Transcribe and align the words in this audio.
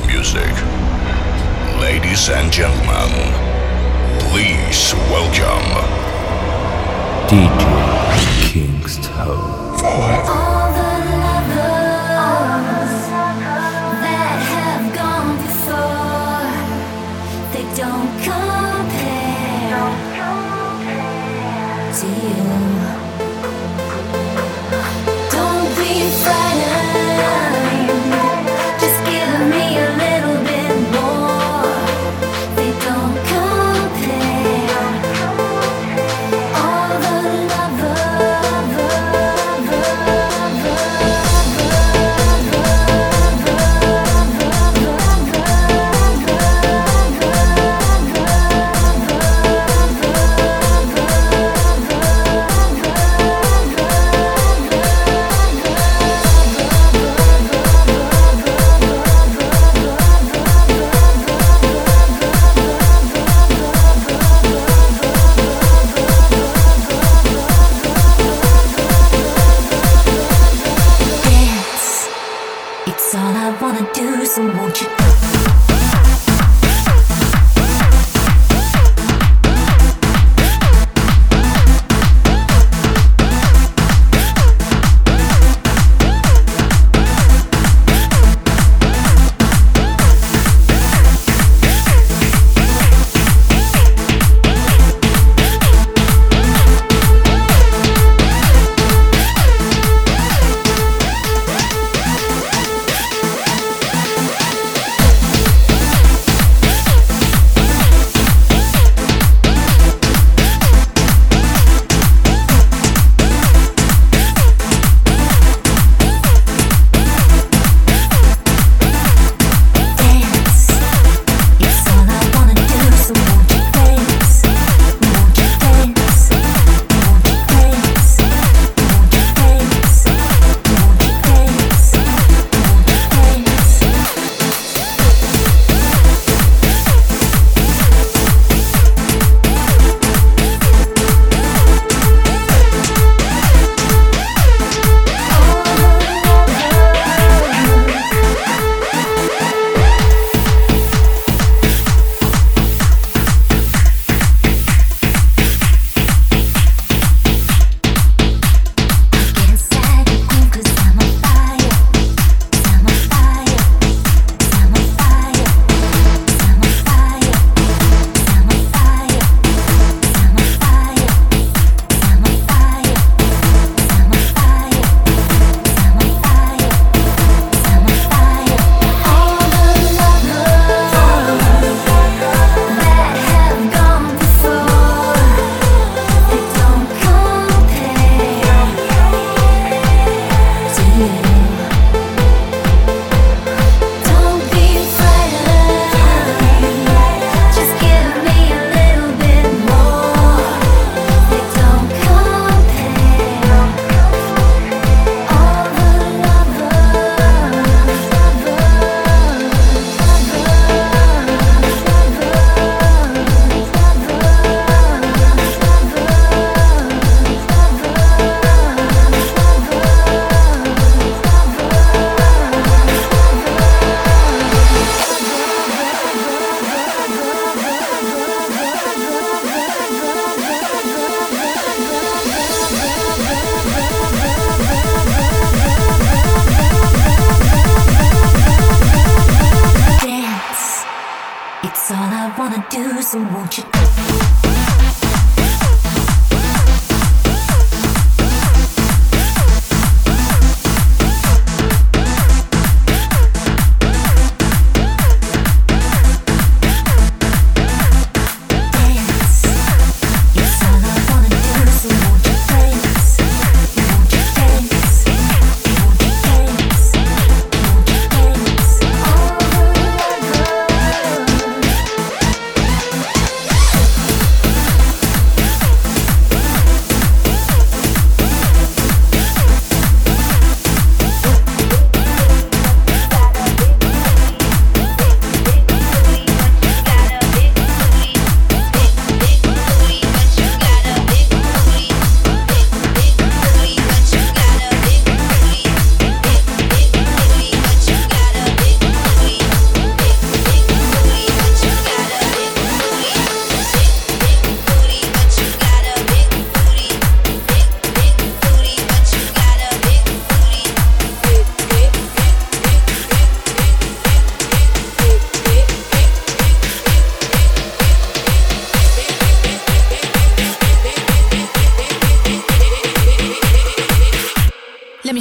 of 0.00 0.06
music. 0.06 0.52
Ladies 1.80 2.28
and 2.28 2.52
gentlemen, 2.52 3.10
please 4.20 4.94
welcome 5.10 5.68
DJ 7.28 8.52
Kingston. 8.52 9.12
Forever. 9.78 10.51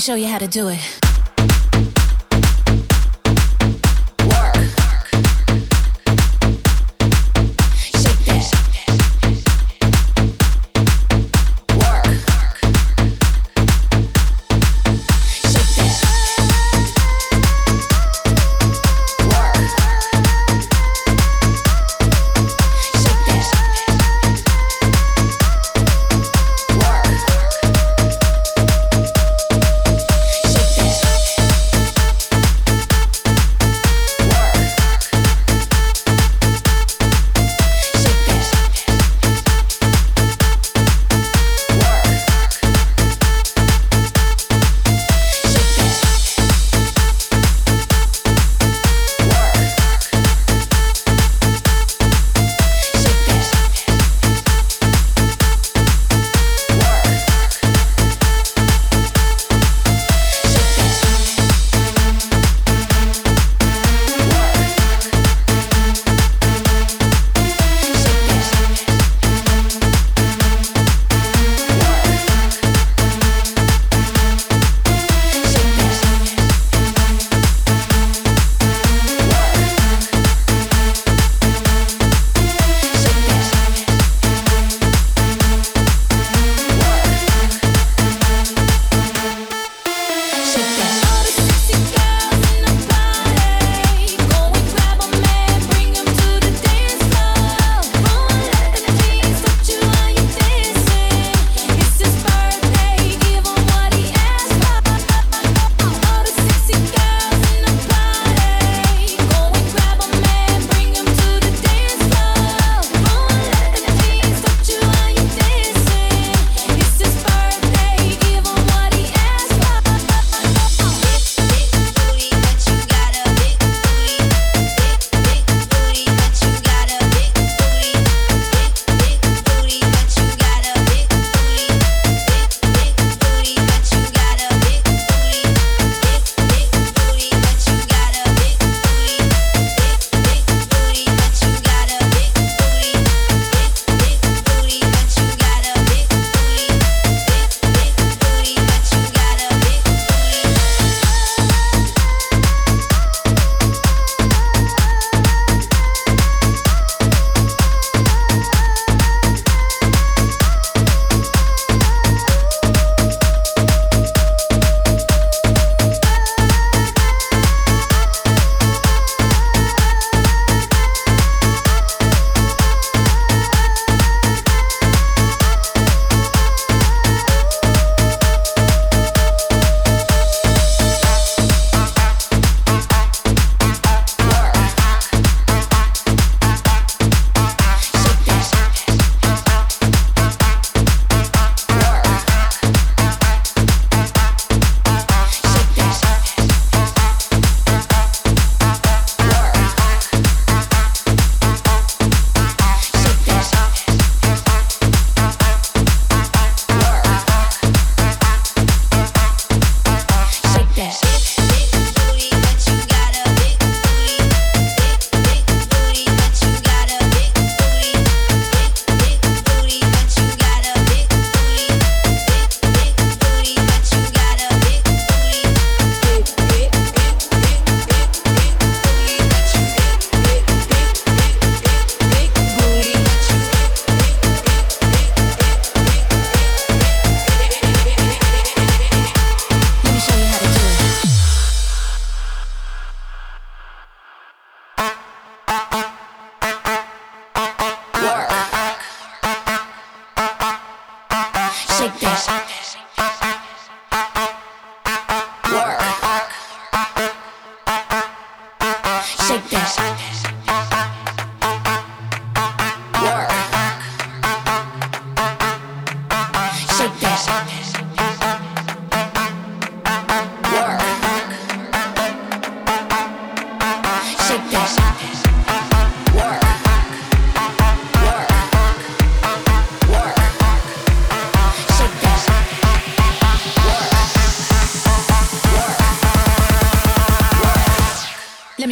Show 0.01 0.15
you 0.15 0.25
how 0.25 0.39
to 0.39 0.48
do 0.48 0.69
it. 0.69 1.00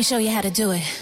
Show 0.10 0.18
you 0.18 0.32
how 0.32 0.42
to 0.42 0.50
do 0.50 0.72
it. 0.72 0.99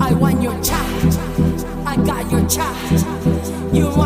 I 0.00 0.12
want 0.14 0.40
your 0.42 0.54
child. 0.62 1.14
I 1.84 1.96
got 1.96 2.30
your 2.30 2.48
child. 2.48 3.74
You 3.74 3.88
want 3.88 4.05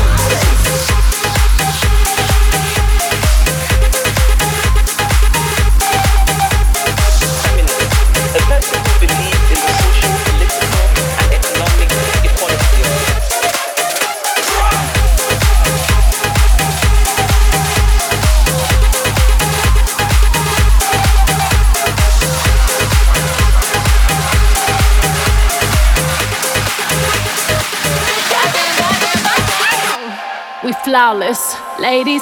flawless. 30.91 31.55
Ladies, 31.79 32.21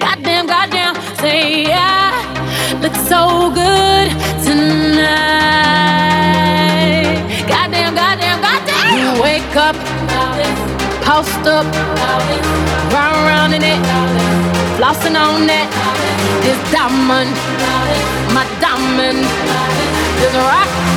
Goddamn, 0.00 0.46
goddamn, 0.46 0.94
say 1.20 1.66
I 1.68 2.24
look 2.80 2.96
so 3.12 3.52
good 3.52 4.08
tonight. 4.48 4.96
Goddamn, 7.52 7.94
goddamn, 8.00 8.40
goddamn. 8.40 8.96
You 8.96 9.10
wake 9.20 9.56
up, 9.56 9.76
post 11.04 11.44
up, 11.56 11.66
round 12.96 13.20
round 13.28 13.52
in 13.52 13.62
it, 13.62 13.80
flossing 14.78 15.16
on 15.20 15.46
that. 15.52 15.68
This 16.40 16.60
diamond, 16.72 17.36
my 18.32 18.44
diamond, 18.64 19.20
this 20.16 20.34
rock. 20.48 20.95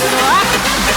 Será? 0.00 0.93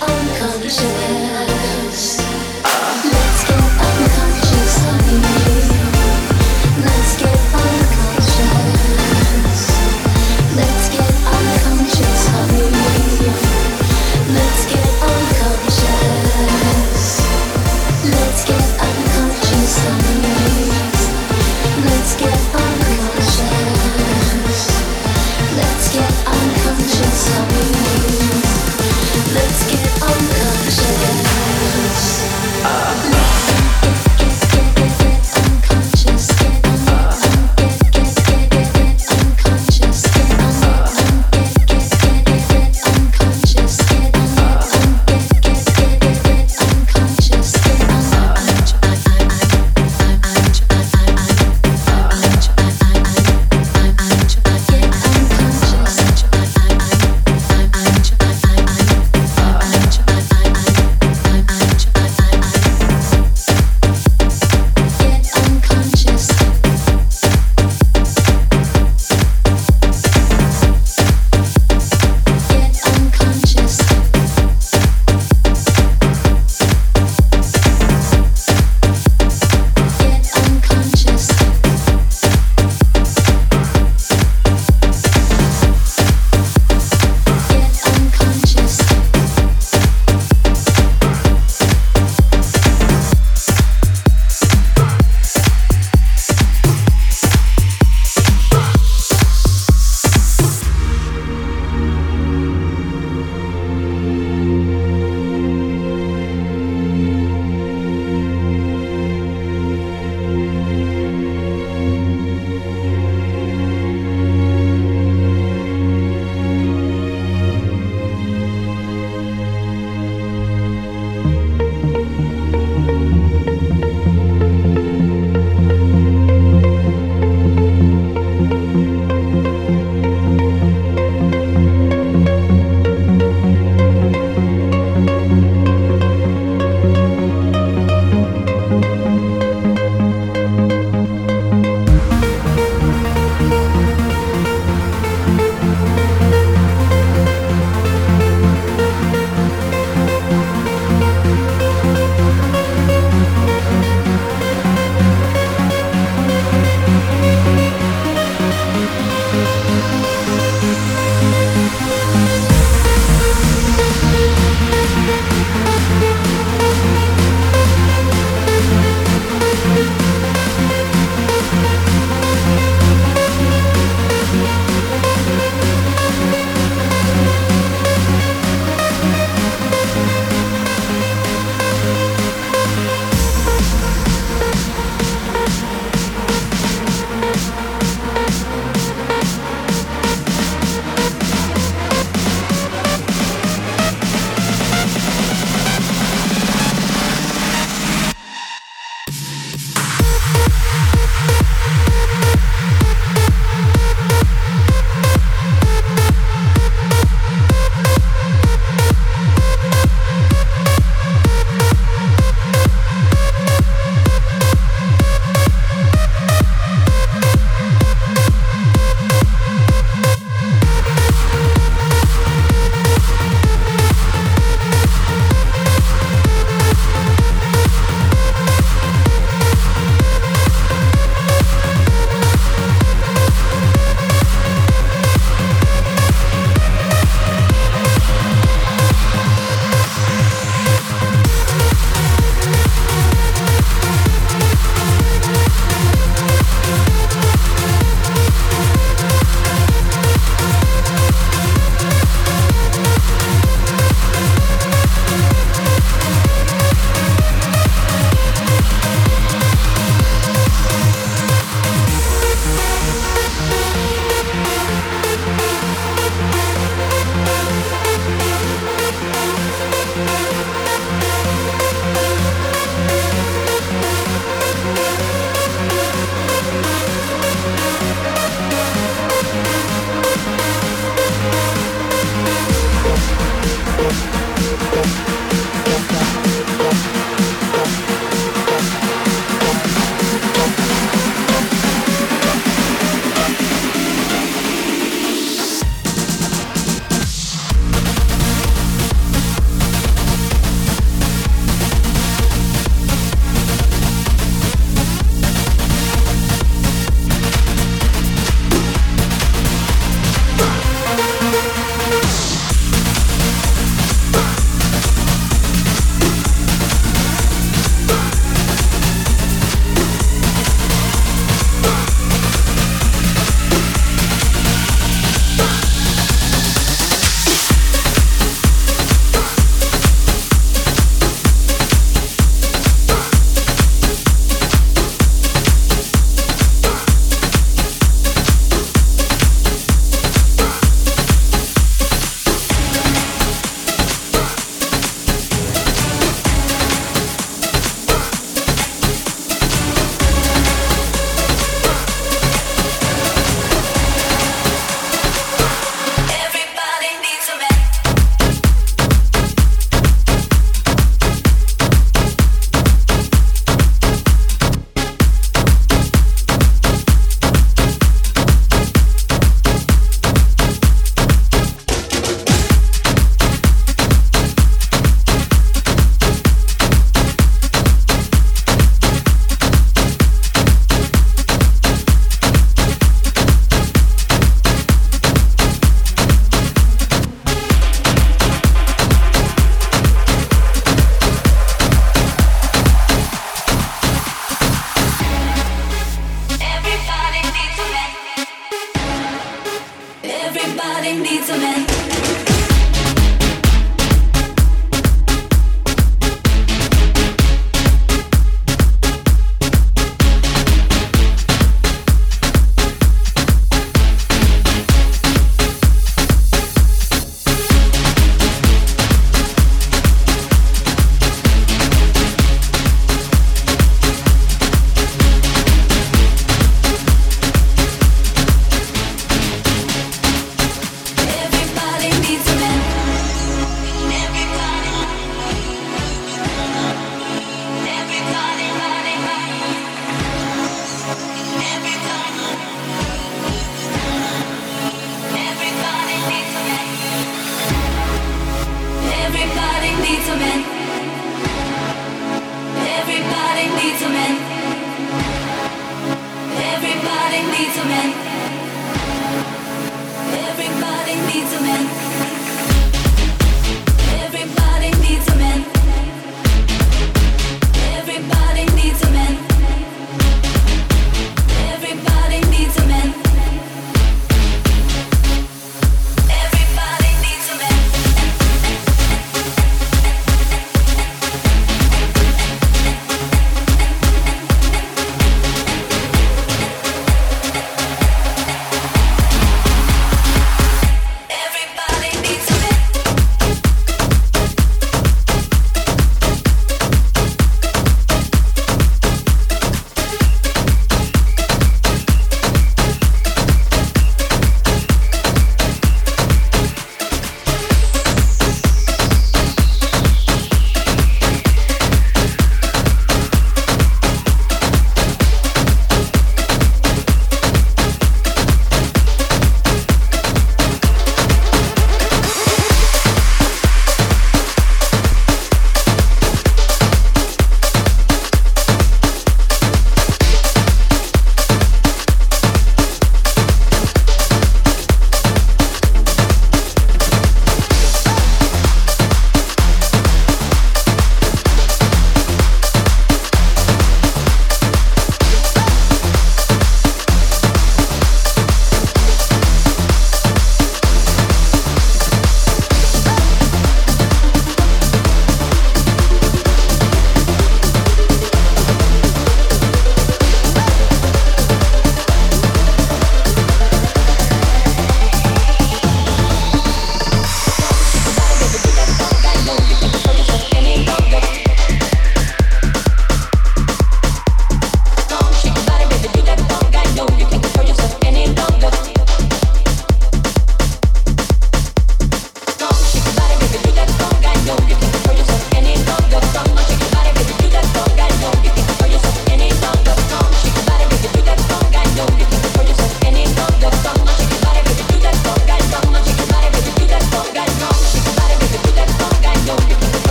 on 0.00 0.28
culture. 0.38 1.45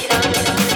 Hands 0.00 0.67